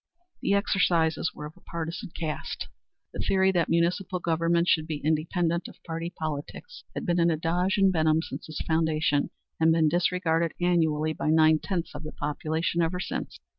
The 0.41 0.55
exercises 0.55 1.31
were 1.35 1.45
of 1.45 1.55
a 1.55 1.61
partisan 1.61 2.09
cast. 2.19 2.67
The 3.13 3.19
theory 3.19 3.51
that 3.51 3.69
municipal 3.69 4.17
government 4.17 4.67
should 4.67 4.87
be 4.87 4.97
independent 4.97 5.67
of 5.67 5.75
party 5.85 6.09
politics 6.09 6.83
had 6.95 7.05
been 7.05 7.19
an 7.19 7.29
adage 7.29 7.77
in 7.77 7.91
Benham 7.91 8.23
since 8.23 8.49
its 8.49 8.61
foundation, 8.65 9.29
and 9.59 9.71
been 9.71 9.89
disregarded 9.89 10.55
annually 10.59 11.13
by 11.13 11.29
nine 11.29 11.59
tenths 11.59 11.93
of 11.93 12.01
the 12.01 12.13
population 12.13 12.81
ever 12.81 12.99
since. 12.99 13.39